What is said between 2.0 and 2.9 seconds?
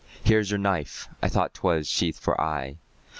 for aye.